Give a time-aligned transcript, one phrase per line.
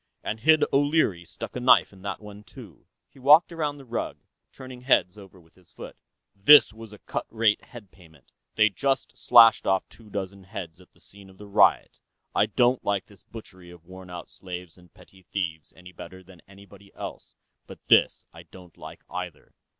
[0.23, 2.43] And Hid O'Leary stuck a knife in that one."
[3.07, 4.17] He walked around the rug,
[4.51, 5.95] turning heads over with his foot.
[6.35, 10.99] "This was cut rate head payment; they just slashed off two dozen heads at the
[10.99, 11.99] scene of the riot.
[12.33, 16.41] I don't like this butchery of worn out slaves and petty thieves any better than
[16.47, 17.35] anybody else,
[17.67, 19.53] but this I don't like either.